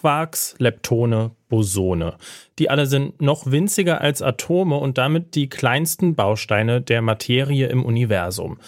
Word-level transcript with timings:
Quarks, 0.00 0.54
Leptone, 0.58 1.32
Bosone. 1.50 2.14
Die 2.58 2.70
alle 2.70 2.86
sind 2.86 3.20
noch 3.20 3.50
winziger 3.50 4.00
als 4.00 4.22
Atome 4.22 4.76
und 4.76 4.96
damit 4.96 5.34
die 5.34 5.50
kleinsten 5.50 6.14
Bausteine 6.14 6.80
der 6.80 7.02
Materie 7.02 7.66
im 7.66 7.84
Universum. 7.84 8.58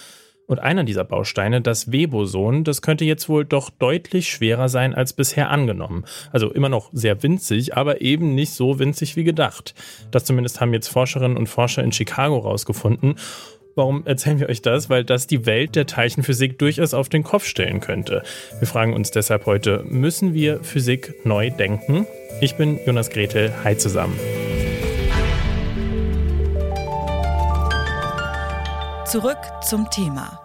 Und 0.46 0.58
einer 0.58 0.84
dieser 0.84 1.04
Bausteine, 1.04 1.62
das 1.62 1.90
W-Boson, 1.90 2.64
das 2.64 2.82
könnte 2.82 3.06
jetzt 3.06 3.30
wohl 3.30 3.46
doch 3.46 3.70
deutlich 3.70 4.28
schwerer 4.28 4.68
sein 4.68 4.92
als 4.92 5.14
bisher 5.14 5.48
angenommen. 5.48 6.04
Also 6.32 6.52
immer 6.52 6.68
noch 6.68 6.90
sehr 6.92 7.22
winzig, 7.22 7.74
aber 7.74 8.02
eben 8.02 8.34
nicht 8.34 8.52
so 8.52 8.78
winzig 8.78 9.16
wie 9.16 9.24
gedacht. 9.24 9.74
Das 10.10 10.26
zumindest 10.26 10.60
haben 10.60 10.74
jetzt 10.74 10.88
Forscherinnen 10.88 11.38
und 11.38 11.46
Forscher 11.46 11.82
in 11.82 11.92
Chicago 11.92 12.36
rausgefunden. 12.36 13.14
Warum 13.74 14.06
erzählen 14.06 14.38
wir 14.38 14.48
euch 14.48 14.60
das? 14.60 14.90
Weil 14.90 15.04
das 15.04 15.26
die 15.26 15.46
Welt 15.46 15.76
der 15.76 15.86
Teilchenphysik 15.86 16.58
durchaus 16.58 16.92
auf 16.92 17.08
den 17.08 17.22
Kopf 17.22 17.46
stellen 17.46 17.80
könnte. 17.80 18.22
Wir 18.58 18.68
fragen 18.68 18.92
uns 18.92 19.10
deshalb 19.10 19.46
heute, 19.46 19.82
müssen 19.84 20.34
wir 20.34 20.62
Physik 20.62 21.14
neu 21.24 21.50
denken? 21.50 22.06
Ich 22.40 22.56
bin 22.56 22.78
Jonas 22.84 23.10
Gretel. 23.10 23.52
Hi 23.64 23.76
zusammen. 23.76 24.18
Zurück 29.06 29.38
zum 29.62 29.88
Thema. 29.90 30.41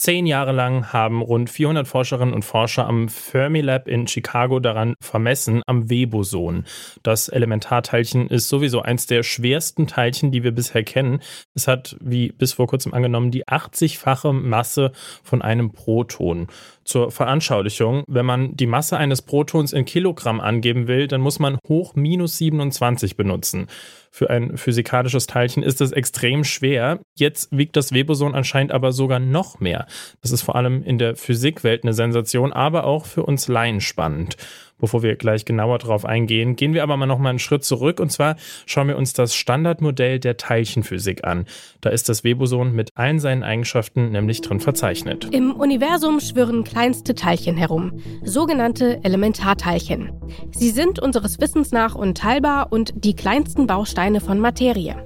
Zehn 0.00 0.26
Jahre 0.26 0.52
lang 0.52 0.92
haben 0.92 1.22
rund 1.22 1.50
400 1.50 1.88
Forscherinnen 1.88 2.32
und 2.32 2.44
Forscher 2.44 2.86
am 2.86 3.08
Fermilab 3.08 3.88
in 3.88 4.06
Chicago 4.06 4.60
daran 4.60 4.94
vermessen, 5.02 5.60
am 5.66 5.90
W-Boson. 5.90 6.66
Das 7.02 7.28
Elementarteilchen 7.28 8.28
ist 8.28 8.48
sowieso 8.48 8.80
eins 8.80 9.06
der 9.06 9.24
schwersten 9.24 9.88
Teilchen, 9.88 10.30
die 10.30 10.44
wir 10.44 10.52
bisher 10.52 10.84
kennen. 10.84 11.18
Es 11.56 11.66
hat, 11.66 11.96
wie 12.00 12.30
bis 12.30 12.52
vor 12.52 12.68
kurzem 12.68 12.94
angenommen, 12.94 13.32
die 13.32 13.44
80-fache 13.46 14.32
Masse 14.32 14.92
von 15.24 15.42
einem 15.42 15.72
Proton. 15.72 16.46
Zur 16.84 17.10
Veranschaulichung, 17.10 18.04
wenn 18.06 18.24
man 18.24 18.56
die 18.56 18.66
Masse 18.66 18.96
eines 18.96 19.20
Protons 19.20 19.72
in 19.72 19.84
Kilogramm 19.84 20.40
angeben 20.40 20.86
will, 20.86 21.08
dann 21.08 21.20
muss 21.20 21.40
man 21.40 21.58
hoch 21.68 21.96
minus 21.96 22.38
27 22.38 23.16
benutzen. 23.16 23.66
Für 24.10 24.30
ein 24.30 24.56
physikalisches 24.56 25.26
Teilchen 25.26 25.62
ist 25.62 25.80
es 25.80 25.92
extrem 25.92 26.44
schwer. 26.44 27.00
Jetzt 27.16 27.48
wiegt 27.50 27.76
das 27.76 27.92
Weboson 27.92 28.34
anscheinend 28.34 28.72
aber 28.72 28.92
sogar 28.92 29.18
noch 29.18 29.60
mehr. 29.60 29.86
Das 30.22 30.32
ist 30.32 30.42
vor 30.42 30.56
allem 30.56 30.82
in 30.82 30.98
der 30.98 31.16
Physikwelt 31.16 31.82
eine 31.82 31.92
Sensation, 31.92 32.52
aber 32.52 32.84
auch 32.84 33.06
für 33.06 33.24
uns 33.24 33.48
Laien 33.48 33.80
spannend. 33.80 34.36
Bevor 34.78 35.02
wir 35.02 35.16
gleich 35.16 35.44
genauer 35.44 35.78
darauf 35.78 36.04
eingehen, 36.04 36.56
gehen 36.56 36.74
wir 36.74 36.82
aber 36.82 36.96
mal 36.96 37.06
noch 37.06 37.18
mal 37.18 37.30
einen 37.30 37.38
Schritt 37.38 37.64
zurück 37.64 38.00
und 38.00 38.12
zwar 38.12 38.36
schauen 38.66 38.88
wir 38.88 38.96
uns 38.96 39.12
das 39.12 39.34
Standardmodell 39.34 40.20
der 40.20 40.36
Teilchenphysik 40.36 41.24
an. 41.24 41.46
Da 41.80 41.90
ist 41.90 42.08
das 42.08 42.24
Weboson 42.24 42.72
mit 42.72 42.96
allen 42.96 43.18
seinen 43.18 43.42
Eigenschaften 43.42 44.10
nämlich 44.12 44.40
drin 44.40 44.60
verzeichnet. 44.60 45.28
Im 45.32 45.52
Universum 45.52 46.20
schwirren 46.20 46.64
kleinste 46.64 47.14
Teilchen 47.14 47.56
herum, 47.56 48.00
sogenannte 48.22 49.02
Elementarteilchen. 49.02 50.12
Sie 50.52 50.70
sind 50.70 51.00
unseres 51.00 51.40
Wissens 51.40 51.72
nach 51.72 51.94
unteilbar 51.94 52.68
und 52.70 52.92
die 53.04 53.14
kleinsten 53.14 53.66
Bausteine 53.66 54.20
von 54.20 54.38
Materie. 54.38 54.96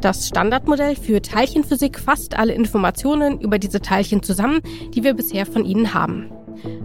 Das 0.00 0.28
Standardmodell 0.28 0.96
für 0.96 1.22
Teilchenphysik 1.22 1.98
fasst 1.98 2.36
alle 2.36 2.54
Informationen 2.54 3.40
über 3.40 3.58
diese 3.58 3.80
Teilchen 3.80 4.22
zusammen, 4.22 4.60
die 4.94 5.04
wir 5.04 5.14
bisher 5.14 5.46
von 5.46 5.64
ihnen 5.64 5.94
haben. 5.94 6.30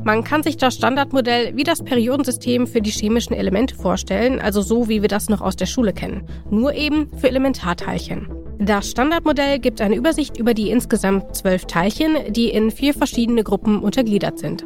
Man 0.04 0.24
kann 0.24 0.44
sich 0.44 0.58
das 0.58 0.76
Standardmodell 0.76 1.56
wie 1.56 1.64
das 1.64 1.84
Periodensystem 1.84 2.68
für 2.68 2.82
die 2.82 2.92
chemischen 2.92 3.36
Elemente 3.36 3.76
vorstellen, 3.76 4.40
also 4.40 4.62
so 4.62 4.90
wie 4.90 5.02
wir 5.02 5.10
das 5.10 5.30
noch 5.30 5.42
aus 5.42 5.56
der 5.56 5.66
Schule 5.66 5.94
kennen, 5.94 6.28
nur 6.50 6.74
eben 6.74 7.10
für 7.18 7.28
Elementarteilchen. 7.28 8.28
Das 8.60 8.90
Standardmodell 8.90 9.60
gibt 9.60 9.82
eine 9.82 9.96
Übersicht 9.96 10.38
über 10.38 10.54
die 10.54 10.70
insgesamt 10.70 11.36
zwölf 11.36 11.66
Teilchen, 11.66 12.16
die 12.30 12.50
in 12.50 12.72
vier 12.72 12.94
verschiedene 12.94 13.44
Gruppen 13.44 13.80
untergliedert 13.80 14.40
sind. 14.40 14.66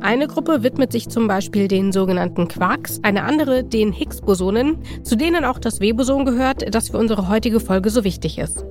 Eine 0.00 0.26
Gruppe 0.26 0.62
widmet 0.62 0.92
sich 0.92 1.08
zum 1.08 1.28
Beispiel 1.28 1.68
den 1.68 1.92
sogenannten 1.92 2.48
Quarks, 2.48 2.98
eine 3.02 3.22
andere 3.22 3.62
den 3.62 3.92
Higgs-Bosonen, 3.92 4.78
zu 5.02 5.16
denen 5.16 5.44
auch 5.44 5.60
das 5.60 5.80
W-Boson 5.80 6.24
gehört, 6.24 6.74
das 6.74 6.90
für 6.90 6.98
unsere 6.98 7.28
heutige 7.28 7.60
Folge 7.60 7.88
so 7.88 8.02
wichtig 8.02 8.38
ist. 8.38 8.66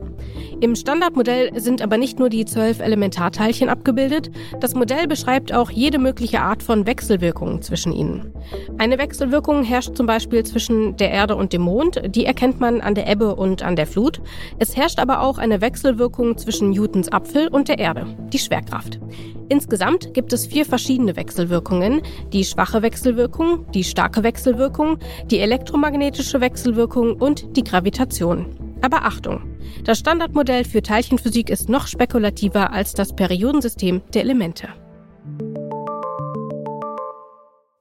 Im 0.61 0.75
Standardmodell 0.75 1.59
sind 1.59 1.81
aber 1.81 1.97
nicht 1.97 2.19
nur 2.19 2.29
die 2.29 2.45
zwölf 2.45 2.81
Elementarteilchen 2.81 3.67
abgebildet, 3.67 4.29
das 4.59 4.75
Modell 4.75 5.07
beschreibt 5.07 5.51
auch 5.51 5.71
jede 5.71 5.97
mögliche 5.97 6.41
Art 6.41 6.61
von 6.61 6.85
Wechselwirkungen 6.85 7.63
zwischen 7.63 7.91
ihnen. 7.91 8.31
Eine 8.77 8.99
Wechselwirkung 8.99 9.63
herrscht 9.63 9.95
zum 9.95 10.05
Beispiel 10.05 10.43
zwischen 10.43 10.95
der 10.97 11.09
Erde 11.09 11.35
und 11.35 11.51
dem 11.51 11.63
Mond, 11.63 12.03
die 12.05 12.27
erkennt 12.27 12.59
man 12.59 12.79
an 12.79 12.93
der 12.93 13.09
Ebbe 13.09 13.35
und 13.35 13.63
an 13.63 13.75
der 13.75 13.87
Flut. 13.87 14.21
Es 14.59 14.77
herrscht 14.77 14.99
aber 14.99 15.21
auch 15.21 15.39
eine 15.39 15.61
Wechselwirkung 15.61 16.37
zwischen 16.37 16.69
Newtons 16.69 17.11
Apfel 17.11 17.47
und 17.47 17.67
der 17.67 17.79
Erde, 17.79 18.05
die 18.31 18.37
Schwerkraft. 18.37 18.99
Insgesamt 19.49 20.13
gibt 20.13 20.31
es 20.31 20.45
vier 20.45 20.65
verschiedene 20.65 21.15
Wechselwirkungen. 21.15 22.03
Die 22.33 22.45
schwache 22.45 22.83
Wechselwirkung, 22.83 23.65
die 23.73 23.83
starke 23.83 24.21
Wechselwirkung, 24.21 24.99
die 25.25 25.39
elektromagnetische 25.39 26.39
Wechselwirkung 26.39 27.15
und 27.15 27.57
die 27.57 27.63
Gravitation. 27.63 28.70
Aber 28.81 29.05
Achtung! 29.05 29.57
Das 29.83 29.99
Standardmodell 29.99 30.65
für 30.65 30.81
Teilchenphysik 30.81 31.49
ist 31.49 31.69
noch 31.69 31.87
spekulativer 31.87 32.71
als 32.73 32.93
das 32.93 33.15
Periodensystem 33.15 34.01
der 34.13 34.23
Elemente. 34.23 34.69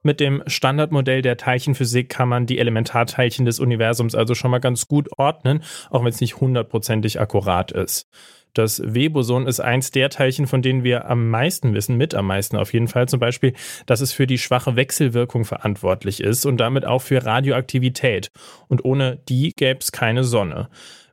Mit 0.03 0.19
dem 0.19 0.43
Standardmodell 0.47 1.21
der 1.21 1.37
Teilchenphysik 1.37 2.09
kann 2.09 2.29
man 2.29 2.47
die 2.47 2.59
Elementarteilchen 2.59 3.45
des 3.45 3.61
Universums 3.61 4.15
also 4.15 4.35
schon 4.35 4.51
mal 4.51 4.59
ganz 4.59 4.89
gut 4.89 5.09
ordnen, 5.19 5.63
auch 5.91 6.01
wenn 6.01 6.09
es 6.09 6.23
nicht 6.23 6.41
hundertprozentig 6.41 7.21
akkurat 7.21 7.71
ist. 7.71 8.09
Das 8.55 8.83
W-Boson 8.85 9.47
ist 9.47 9.61
eins 9.61 9.91
der 9.91 10.11
Teilchen, 10.11 10.47
von 10.47 10.63
denen 10.63 10.85
wir 10.85 11.09
am 11.09 11.29
meisten 11.29 11.75
wissen, 11.75 11.97
mit 11.97 12.15
am 12.15 12.27
meisten 12.27 12.57
auf 12.57 12.73
jeden 12.73 12.89
Fall. 12.89 13.09
Zum 13.09 13.21
Beispiel, 13.21 13.53
dass 13.87 14.01
es 14.01 14.13
für 14.13 14.27
die 14.27 14.39
schwache 14.39 14.77
Wechselwirkung 14.77 15.45
verantwortlich 15.45 16.21
ist 16.21 16.47
und 16.47 16.59
damit 16.59 16.85
auch 16.85 17.03
für 17.03 17.25
Radioaktivität. 17.25 18.31
Und 18.69 18.85
ohne 18.85 19.21
die 19.29 19.53
gäbe 19.57 19.81
es 19.81 19.93
keine 19.93 20.25
Sonne. 20.25 20.69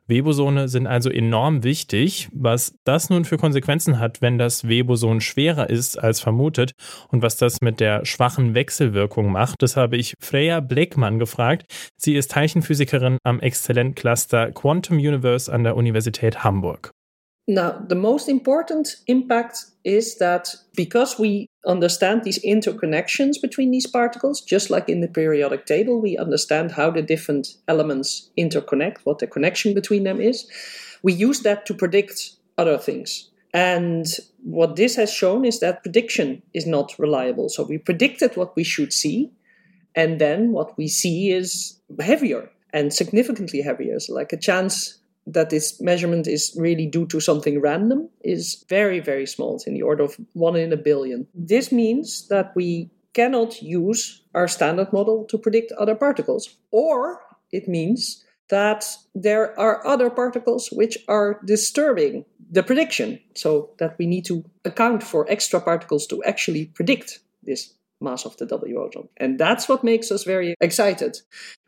W-Bosone 0.08 0.68
sind 0.68 0.86
also 0.86 1.10
enorm 1.10 1.64
wichtig. 1.64 2.28
Was 2.32 2.74
das 2.84 3.10
nun 3.10 3.26
für 3.26 3.36
Konsequenzen 3.36 3.98
hat, 3.98 4.22
wenn 4.22 4.38
das 4.38 4.66
W-Boson 4.66 5.20
schwerer 5.20 5.68
ist 5.68 5.98
als 5.98 6.20
vermutet 6.20 6.72
und 7.08 7.20
was 7.20 7.36
das 7.36 7.60
mit 7.60 7.78
der 7.78 8.06
schwachen 8.06 8.54
Wechselwirkung 8.54 9.30
macht, 9.30 9.56
das 9.60 9.76
habe 9.76 9.98
ich 9.98 10.14
Freya 10.18 10.60
Bleckmann 10.60 11.18
gefragt. 11.18 11.66
Sie 11.96 12.16
ist 12.16 12.30
Teilchenphysikerin 12.30 13.18
am 13.22 13.40
Exzellent-Cluster 13.40 14.52
Quantum 14.52 14.96
Universe 14.96 15.52
an 15.52 15.62
der 15.62 15.76
Universität 15.76 16.42
Hamburg. 16.42 16.90
Now, 17.50 17.82
the 17.88 17.94
most 17.94 18.28
important 18.28 18.96
impact 19.06 19.64
is 19.82 20.18
that 20.18 20.54
because 20.76 21.18
we 21.18 21.48
understand 21.66 22.22
these 22.22 22.38
interconnections 22.44 23.40
between 23.40 23.70
these 23.70 23.86
particles, 23.86 24.42
just 24.42 24.68
like 24.68 24.86
in 24.90 25.00
the 25.00 25.08
periodic 25.08 25.64
table, 25.64 25.98
we 25.98 26.18
understand 26.18 26.72
how 26.72 26.90
the 26.90 27.00
different 27.00 27.48
elements 27.66 28.28
interconnect, 28.38 28.98
what 29.04 29.18
the 29.18 29.26
connection 29.26 29.72
between 29.72 30.04
them 30.04 30.20
is. 30.20 30.46
We 31.02 31.14
use 31.14 31.40
that 31.40 31.64
to 31.66 31.74
predict 31.74 32.32
other 32.58 32.76
things. 32.76 33.30
And 33.54 34.04
what 34.42 34.76
this 34.76 34.96
has 34.96 35.10
shown 35.10 35.46
is 35.46 35.60
that 35.60 35.82
prediction 35.82 36.42
is 36.52 36.66
not 36.66 36.94
reliable. 36.98 37.48
So 37.48 37.62
we 37.62 37.78
predicted 37.78 38.36
what 38.36 38.54
we 38.56 38.64
should 38.64 38.92
see, 38.92 39.32
and 39.94 40.20
then 40.20 40.52
what 40.52 40.76
we 40.76 40.86
see 40.86 41.30
is 41.30 41.80
heavier 41.98 42.50
and 42.74 42.92
significantly 42.92 43.62
heavier. 43.62 43.98
So, 44.00 44.12
like 44.12 44.34
a 44.34 44.36
chance 44.36 44.97
that 45.32 45.50
this 45.50 45.80
measurement 45.80 46.26
is 46.26 46.56
really 46.58 46.86
due 46.86 47.06
to 47.06 47.20
something 47.20 47.60
random 47.60 48.08
is 48.22 48.64
very, 48.68 49.00
very 49.00 49.26
small. 49.26 49.56
It's 49.56 49.66
in 49.66 49.74
the 49.74 49.82
order 49.82 50.04
of 50.04 50.16
one 50.32 50.56
in 50.56 50.72
a 50.72 50.76
billion. 50.76 51.26
This 51.34 51.70
means 51.70 52.28
that 52.28 52.52
we 52.54 52.90
cannot 53.14 53.62
use 53.62 54.22
our 54.34 54.48
standard 54.48 54.92
model 54.92 55.24
to 55.24 55.38
predict 55.38 55.72
other 55.72 55.94
particles. 55.94 56.56
Or 56.70 57.20
it 57.52 57.68
means 57.68 58.24
that 58.48 58.86
there 59.14 59.58
are 59.58 59.86
other 59.86 60.08
particles 60.08 60.68
which 60.72 60.98
are 61.08 61.40
disturbing 61.44 62.24
the 62.50 62.62
prediction, 62.62 63.20
so 63.34 63.70
that 63.78 63.96
we 63.98 64.06
need 64.06 64.24
to 64.24 64.42
account 64.64 65.02
for 65.02 65.30
extra 65.30 65.60
particles 65.60 66.06
to 66.06 66.24
actually 66.24 66.64
predict 66.66 67.20
this 67.42 67.74
mass 68.00 68.24
of 68.24 68.36
the 68.36 68.46
W 68.46 68.80
ozone. 68.80 69.08
And 69.16 69.38
that's 69.38 69.68
what 69.68 69.84
makes 69.84 70.10
us 70.10 70.24
very 70.24 70.54
excited 70.60 71.18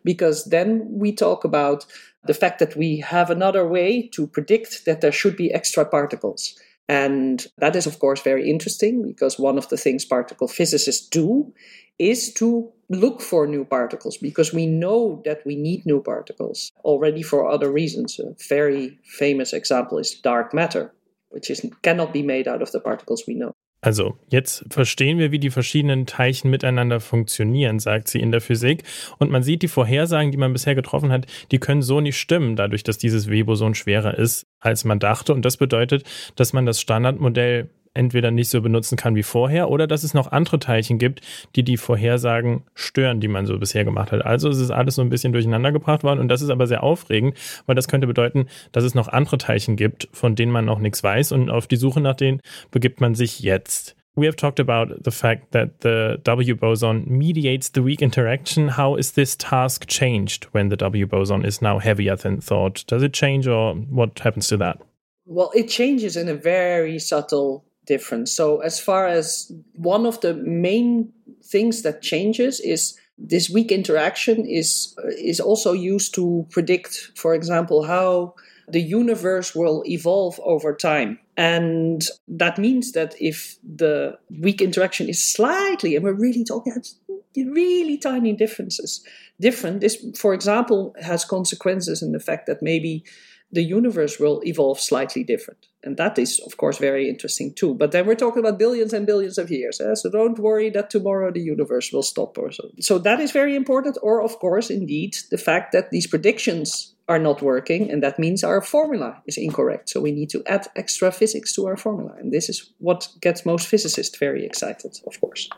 because 0.04 0.44
then 0.46 0.86
we 0.90 1.12
talk 1.12 1.44
about 1.44 1.86
the 2.24 2.34
fact 2.34 2.58
that 2.58 2.76
we 2.76 2.98
have 2.98 3.30
another 3.30 3.66
way 3.66 4.08
to 4.14 4.26
predict 4.26 4.84
that 4.84 5.00
there 5.00 5.12
should 5.12 5.36
be 5.36 5.52
extra 5.52 5.84
particles. 5.84 6.58
And 6.88 7.46
that 7.58 7.76
is, 7.76 7.86
of 7.86 8.00
course, 8.00 8.20
very 8.20 8.50
interesting 8.50 9.02
because 9.02 9.38
one 9.38 9.56
of 9.58 9.68
the 9.68 9.76
things 9.76 10.04
particle 10.04 10.48
physicists 10.48 11.08
do 11.08 11.52
is 12.00 12.32
to 12.34 12.72
look 12.88 13.20
for 13.20 13.46
new 13.46 13.64
particles 13.64 14.16
because 14.16 14.52
we 14.52 14.66
know 14.66 15.22
that 15.24 15.46
we 15.46 15.54
need 15.54 15.86
new 15.86 16.02
particles 16.02 16.72
already 16.84 17.22
for 17.22 17.48
other 17.48 17.70
reasons. 17.70 18.18
A 18.18 18.34
very 18.48 18.98
famous 19.04 19.52
example 19.52 19.98
is 19.98 20.14
dark 20.14 20.52
matter, 20.52 20.92
which 21.28 21.50
is, 21.50 21.64
cannot 21.82 22.12
be 22.12 22.22
made 22.22 22.48
out 22.48 22.62
of 22.62 22.72
the 22.72 22.80
particles 22.80 23.22
we 23.28 23.34
know. 23.34 23.52
Also, 23.82 24.18
jetzt 24.28 24.66
verstehen 24.68 25.18
wir, 25.18 25.32
wie 25.32 25.38
die 25.38 25.50
verschiedenen 25.50 26.04
Teilchen 26.04 26.50
miteinander 26.50 27.00
funktionieren, 27.00 27.78
sagt 27.78 28.08
sie 28.08 28.20
in 28.20 28.30
der 28.30 28.42
Physik. 28.42 28.82
Und 29.18 29.30
man 29.30 29.42
sieht, 29.42 29.62
die 29.62 29.68
Vorhersagen, 29.68 30.30
die 30.30 30.36
man 30.36 30.52
bisher 30.52 30.74
getroffen 30.74 31.10
hat, 31.10 31.26
die 31.50 31.58
können 31.58 31.80
so 31.80 32.00
nicht 32.00 32.18
stimmen, 32.18 32.56
dadurch, 32.56 32.82
dass 32.82 32.98
dieses 32.98 33.30
Weboson 33.30 33.74
schwerer 33.74 34.18
ist, 34.18 34.46
als 34.60 34.84
man 34.84 34.98
dachte. 34.98 35.32
Und 35.32 35.44
das 35.46 35.56
bedeutet, 35.56 36.04
dass 36.36 36.52
man 36.52 36.66
das 36.66 36.80
Standardmodell 36.80 37.70
entweder 37.94 38.30
nicht 38.30 38.50
so 38.50 38.60
benutzen 38.62 38.96
kann 38.96 39.14
wie 39.14 39.22
vorher 39.22 39.70
oder 39.70 39.86
dass 39.86 40.04
es 40.04 40.14
noch 40.14 40.30
andere 40.30 40.58
Teilchen 40.58 40.98
gibt, 40.98 41.20
die 41.56 41.62
die 41.62 41.76
Vorhersagen 41.76 42.64
stören, 42.74 43.20
die 43.20 43.28
man 43.28 43.46
so 43.46 43.58
bisher 43.58 43.84
gemacht 43.84 44.12
hat. 44.12 44.24
Also 44.24 44.48
es 44.48 44.58
ist 44.58 44.70
alles 44.70 44.94
so 44.94 45.02
ein 45.02 45.08
bisschen 45.08 45.32
durcheinander 45.32 45.72
gebracht 45.72 46.04
worden 46.04 46.20
und 46.20 46.28
das 46.28 46.42
ist 46.42 46.50
aber 46.50 46.66
sehr 46.66 46.82
aufregend, 46.82 47.36
weil 47.66 47.74
das 47.74 47.88
könnte 47.88 48.06
bedeuten, 48.06 48.46
dass 48.72 48.84
es 48.84 48.94
noch 48.94 49.08
andere 49.08 49.38
Teilchen 49.38 49.76
gibt, 49.76 50.08
von 50.12 50.34
denen 50.34 50.52
man 50.52 50.64
noch 50.64 50.78
nichts 50.78 51.02
weiß 51.02 51.32
und 51.32 51.50
auf 51.50 51.66
die 51.66 51.76
Suche 51.76 52.00
nach 52.00 52.14
denen 52.14 52.40
begibt 52.70 53.00
man 53.00 53.14
sich 53.14 53.40
jetzt. 53.40 53.96
We 54.16 54.26
have 54.26 54.36
talked 54.36 54.60
about 54.60 55.02
the 55.04 55.12
fact 55.12 55.52
that 55.52 55.82
the 55.82 56.18
W 56.24 56.54
boson 56.54 57.04
mediates 57.06 57.70
the 57.72 57.84
weak 57.84 58.02
interaction. 58.02 58.76
How 58.76 58.98
is 58.98 59.12
this 59.12 59.36
task 59.36 59.86
changed 59.86 60.48
when 60.52 60.68
the 60.68 60.76
W 60.76 61.06
boson 61.06 61.44
is 61.44 61.62
now 61.62 61.78
heavier 61.78 62.16
than 62.16 62.40
thought? 62.40 62.84
Does 62.88 63.02
it 63.02 63.12
change 63.12 63.46
or 63.46 63.74
what 63.74 64.18
happens 64.18 64.48
to 64.48 64.56
that? 64.58 64.78
Well, 65.26 65.52
it 65.54 65.68
changes 65.68 66.16
in 66.16 66.28
a 66.28 66.34
very 66.34 66.98
subtle 66.98 67.64
difference. 67.94 68.32
So, 68.32 68.46
as 68.70 68.80
far 68.80 69.02
as 69.18 69.52
one 69.74 70.06
of 70.06 70.20
the 70.20 70.34
main 70.34 71.12
things 71.52 71.82
that 71.82 72.02
changes 72.02 72.60
is 72.60 72.98
this 73.18 73.50
weak 73.50 73.70
interaction 73.72 74.46
is 74.46 74.94
is 75.32 75.40
also 75.40 75.72
used 75.72 76.14
to 76.14 76.46
predict, 76.50 76.92
for 77.22 77.34
example, 77.34 77.78
how 77.84 78.34
the 78.72 78.80
universe 78.80 79.54
will 79.54 79.82
evolve 79.86 80.40
over 80.44 80.74
time. 80.74 81.18
And 81.36 82.02
that 82.28 82.58
means 82.58 82.92
that 82.92 83.14
if 83.18 83.56
the 83.62 84.18
weak 84.44 84.60
interaction 84.62 85.08
is 85.08 85.20
slightly, 85.36 85.96
and 85.96 86.04
we're 86.04 86.24
really 86.26 86.44
talking 86.44 86.72
about 86.72 86.88
really 87.36 87.98
tiny 87.98 88.32
differences, 88.32 89.02
different, 89.40 89.80
this, 89.80 89.96
for 90.18 90.34
example, 90.34 90.94
has 91.00 91.24
consequences 91.24 92.02
in 92.02 92.12
the 92.12 92.20
fact 92.20 92.46
that 92.46 92.62
maybe 92.62 93.04
the 93.52 93.64
universe 93.64 94.20
will 94.20 94.40
evolve 94.44 94.78
slightly 94.78 95.24
different. 95.24 95.69
And 95.82 95.96
that 95.96 96.18
is, 96.18 96.40
of 96.40 96.56
course, 96.56 96.78
very 96.78 97.08
interesting 97.08 97.54
too. 97.54 97.74
But 97.74 97.92
then 97.92 98.06
we're 98.06 98.14
talking 98.14 98.40
about 98.40 98.58
billions 98.58 98.92
and 98.92 99.06
billions 99.06 99.38
of 99.38 99.50
years. 99.50 99.80
Eh? 99.80 99.94
So 99.94 100.10
don't 100.10 100.38
worry 100.38 100.68
that 100.70 100.90
tomorrow 100.90 101.32
the 101.32 101.40
universe 101.40 101.90
will 101.92 102.02
stop 102.02 102.36
or 102.36 102.52
so. 102.52 102.70
So 102.80 102.98
that 102.98 103.20
is 103.20 103.32
very 103.32 103.56
important. 103.56 103.96
Or, 104.02 104.22
of 104.22 104.38
course, 104.38 104.68
indeed, 104.70 105.16
the 105.30 105.38
fact 105.38 105.72
that 105.72 105.90
these 105.90 106.06
predictions 106.06 106.94
are 107.08 107.18
not 107.18 107.42
working, 107.42 107.90
and 107.90 108.02
that 108.02 108.18
means 108.18 108.44
our 108.44 108.60
formula 108.60 109.20
is 109.26 109.36
incorrect. 109.36 109.88
So 109.88 110.00
we 110.00 110.12
need 110.12 110.30
to 110.30 110.44
add 110.46 110.68
extra 110.76 111.10
physics 111.10 111.52
to 111.54 111.66
our 111.66 111.76
formula. 111.76 112.14
And 112.18 112.30
this 112.30 112.48
is 112.48 112.70
what 112.78 113.08
gets 113.20 113.44
most 113.44 113.66
physicists 113.66 114.16
very 114.16 114.44
excited, 114.44 115.00
of 115.06 115.20
course. 115.20 115.48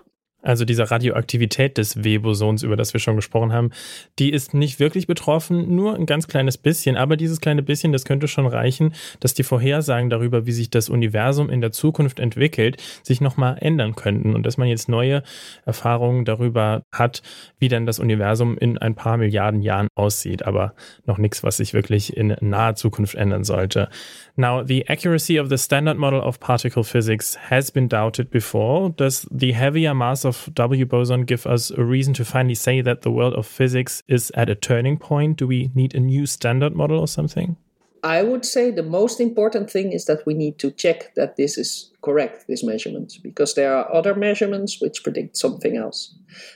Also 0.43 0.65
diese 0.65 0.91
Radioaktivität 0.91 1.79
des 1.79 2.03
W-Bosons, 2.03 2.63
über 2.63 2.77
das 2.77 2.93
wir 2.93 3.01
schon 3.01 3.17
gesprochen 3.17 3.53
haben, 3.53 3.71
die 4.19 4.31
ist 4.31 4.55
nicht 4.55 4.81
wirklich 4.81 5.07
betroffen, 5.07 5.75
nur 5.75 5.95
ein 5.95 6.07
ganz 6.07 6.27
kleines 6.27 6.59
bisschen. 6.59 6.97
Aber 6.97 7.17
dieses 7.17 7.41
kleine 7.41 7.63
bisschen, 7.63 7.93
das 7.93 8.05
könnte 8.05 8.29
schon 8.29 8.47
reichen, 8.47 8.93
dass 9.21 9.35
die 9.35 9.45
Vorhersagen 9.45 10.11
darüber, 10.11 10.45
wie 10.47 10.53
sich 10.53 10.71
das 10.71 10.89
Universum 10.89 11.49
in 11.49 11.61
der 11.61 11.73
Zukunft 11.73 12.19
entwickelt, 12.19 12.83
sich 13.03 13.21
nochmal 13.21 13.57
ändern 13.61 13.95
könnten 13.95 14.35
und 14.35 14.45
dass 14.45 14.57
man 14.57 14.69
jetzt 14.69 14.89
neue 14.89 15.23
Erfahrungen 15.65 16.25
darüber 16.25 16.83
hat, 16.93 17.23
wie 17.59 17.69
dann 17.69 17.87
das 17.87 18.01
Universum 18.01 18.59
in 18.59 18.79
ein 18.79 18.95
paar 18.95 19.17
Milliarden 19.17 19.63
Jahren 19.63 19.89
aussieht. 19.95 20.45
Aber 20.45 20.75
noch 21.07 21.19
nichts, 21.19 21.43
was 21.45 21.59
sich 21.59 21.73
wirklich 21.73 22.17
in 22.17 22.37
naher 22.41 22.75
Zukunft 22.75 23.15
ändern 23.15 23.45
sollte. 23.45 23.89
Now, 24.35 24.65
the 24.65 24.89
accuracy 24.89 25.39
of 25.39 25.49
the 25.51 25.59
standard 25.59 25.99
model 25.99 26.21
of 26.21 26.41
particle 26.41 26.83
physics 26.83 27.39
has 27.51 27.71
been 27.71 27.89
doubted 27.89 28.31
before. 28.31 28.91
Does 28.91 29.29
the 29.31 29.55
heavier 29.55 29.95
mass 29.95 30.25
of 30.25 30.32
W 30.55 30.85
boson 30.85 31.25
give 31.25 31.47
us 31.47 31.71
a 31.71 31.85
reason 31.85 32.15
to 32.15 32.25
finally 32.25 32.55
say 32.55 32.81
that 32.81 33.03
the 33.03 33.11
world 33.11 33.35
of 33.35 33.47
physics 33.47 34.03
is 34.09 34.33
at 34.35 34.51
a 34.51 34.55
turning 34.55 34.99
point? 34.99 35.39
Do 35.39 35.47
we 35.47 35.71
need 35.75 35.95
a 35.95 36.01
new 36.01 36.27
standard 36.27 36.75
model 36.75 37.01
or 37.01 37.09
something? 37.09 37.57
I 38.05 38.23
would 38.23 38.45
say 38.45 38.73
the 38.73 38.83
most 38.83 39.21
important 39.21 39.71
thing 39.71 39.93
is 39.93 40.07
that 40.07 40.27
we 40.27 40.35
need 40.35 40.59
to 40.59 40.73
check 40.73 41.15
that 41.15 41.37
this 41.37 41.57
is 41.57 41.93
correct, 42.03 42.47
this 42.49 42.65
measurement, 42.65 43.15
because 43.23 43.55
there 43.55 43.77
are 43.77 43.95
other 43.95 44.17
measurements 44.17 44.81
which 44.81 45.05
predict 45.05 45.37
something 45.37 45.77
else. 45.77 46.13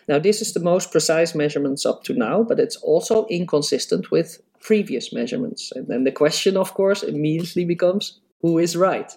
Now, 0.08 0.18
this 0.18 0.42
is 0.42 0.54
the 0.54 0.60
most 0.60 0.90
precise 0.90 1.36
measurements 1.36 1.86
up 1.86 2.02
to 2.04 2.14
now, 2.14 2.42
but 2.42 2.58
it's 2.58 2.76
also 2.76 3.26
inconsistent 3.26 4.10
with 4.10 4.42
previous 4.60 5.12
measurements. 5.12 5.70
And 5.76 5.86
then 5.86 6.02
the 6.02 6.10
question, 6.10 6.56
of 6.56 6.74
course, 6.74 7.04
immediately 7.04 7.64
becomes 7.64 8.18
who 8.42 8.58
is 8.58 8.76
right? 8.76 9.12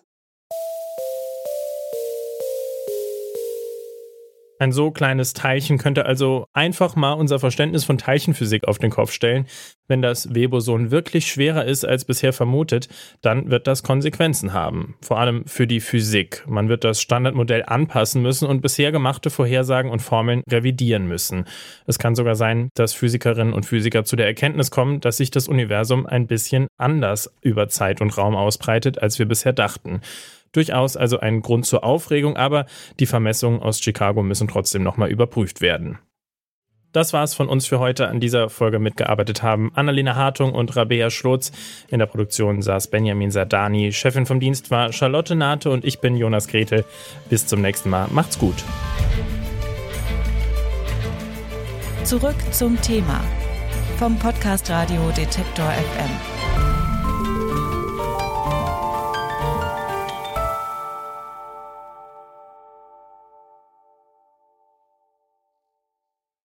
Ein 4.62 4.74
so 4.74 4.92
kleines 4.92 5.34
Teilchen 5.34 5.78
könnte 5.78 6.06
also 6.06 6.46
einfach 6.52 6.98
mal 6.98 7.14
unser 7.14 7.40
Verständnis 7.40 7.86
von 7.86 7.98
Teilchenphysik 7.98 8.68
auf 8.68 8.78
den 8.78 8.92
Kopf 8.92 9.14
stellen. 9.14 9.48
Wenn 9.90 10.04
das 10.04 10.36
Weboson 10.36 10.92
wirklich 10.92 11.26
schwerer 11.26 11.66
ist 11.66 11.84
als 11.84 12.06
bisher 12.06 12.32
vermutet, 12.32 12.88
dann 13.22 13.50
wird 13.50 13.66
das 13.66 13.82
Konsequenzen 13.82 14.54
haben. 14.54 14.96
Vor 15.02 15.20
allem 15.20 15.46
für 15.48 15.66
die 15.66 15.80
Physik. 15.80 16.46
Man 16.48 16.70
wird 16.70 16.84
das 16.84 17.02
Standardmodell 17.02 17.64
anpassen 17.66 18.22
müssen 18.22 18.48
und 18.48 18.62
bisher 18.62 18.92
gemachte 18.92 19.32
Vorhersagen 19.32 19.90
und 19.90 20.02
Formeln 20.02 20.44
revidieren 20.50 21.08
müssen. 21.08 21.46
Es 21.88 21.98
kann 21.98 22.14
sogar 22.14 22.36
sein, 22.36 22.70
dass 22.76 22.94
Physikerinnen 22.94 23.52
und 23.52 23.66
Physiker 23.66 24.06
zu 24.06 24.16
der 24.16 24.28
Erkenntnis 24.28 24.70
kommen, 24.70 25.02
dass 25.02 25.18
sich 25.18 25.32
das 25.32 25.48
Universum 25.48 26.06
ein 26.06 26.28
bisschen 26.28 26.68
anders 26.78 27.34
über 27.42 27.68
Zeit 27.68 28.00
und 28.00 28.16
Raum 28.16 28.36
ausbreitet, 28.36 29.02
als 29.02 29.18
wir 29.18 29.26
bisher 29.26 29.54
dachten. 29.54 30.02
Durchaus 30.52 30.98
also 30.98 31.20
ein 31.20 31.42
Grund 31.42 31.66
zur 31.66 31.84
Aufregung, 31.84 32.38
aber 32.38 32.68
die 33.00 33.08
Vermessungen 33.08 33.60
aus 33.60 33.82
Chicago 33.82 34.22
müssen 34.22 34.48
trotzdem 34.48 34.84
nochmal 34.84 35.10
überprüft 35.10 35.62
werden. 35.62 35.98
Das 36.92 37.14
war's 37.14 37.36
von 37.36 37.48
uns 37.48 37.68
für 37.68 37.80
heute. 37.80 38.08
An 38.08 38.20
dieser 38.20 38.50
Folge 38.50 38.80
mitgearbeitet 38.80 39.44
haben 39.44 39.72
Annalena 39.76 40.16
Hartung 40.16 40.54
und 40.54 40.76
Rabea 40.76 41.12
Schlotz. 41.12 41.52
In 41.90 42.00
der 42.00 42.08
Produktion 42.08 42.62
saß 42.62 42.88
Benjamin 42.88 43.30
Sardani. 43.30 43.92
Chefin 43.92 44.26
vom 44.26 44.40
Dienst 44.40 44.72
war 44.72 44.92
Charlotte 44.92 45.36
Nate 45.36 45.70
und 45.70 45.86
ich 45.86 46.00
bin 46.00 46.16
Jonas 46.16 46.48
Gretel. 46.48 46.86
Bis 47.30 47.46
zum 47.46 47.62
nächsten 47.62 47.90
Mal. 47.90 48.08
Macht's 48.12 48.40
gut. 48.40 48.64
Zurück 52.04 52.38
zum 52.52 52.82
Thema 52.82 53.24
vom 54.00 54.18
Podcast 54.18 54.70
Radio 54.72 55.12
Detektor 55.12 55.70
FM. 55.70 56.49